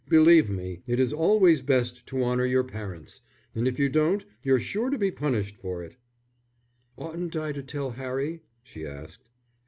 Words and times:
Believe 0.09 0.49
me, 0.49 0.81
it 0.87 0.99
is 0.99 1.13
always 1.13 1.61
best 1.61 2.07
to 2.07 2.23
honour 2.23 2.43
your 2.47 2.63
parents; 2.63 3.21
and 3.53 3.67
if 3.67 3.77
you 3.77 3.87
don't 3.87 4.25
you're 4.41 4.59
sure 4.59 4.89
to 4.89 4.97
be 4.97 5.11
punished 5.11 5.57
for 5.59 5.83
it." 5.83 5.95
"Oughtn't 6.97 7.35
I 7.35 7.51
to 7.51 7.61
tell 7.61 7.91
Harry?" 7.91 8.41
she 8.63 8.83
asked. 8.83 9.29